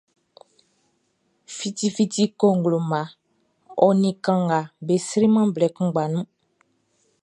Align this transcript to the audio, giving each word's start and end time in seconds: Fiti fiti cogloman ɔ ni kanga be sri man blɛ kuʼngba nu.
Fiti 1.55 1.87
fiti 1.95 2.23
cogloman 2.39 3.07
ɔ 3.85 3.87
ni 4.01 4.11
kanga 4.23 4.59
be 4.85 4.95
sri 5.07 5.27
man 5.35 5.47
blɛ 5.55 5.67
kuʼngba 5.75 6.03
nu. 6.13 6.21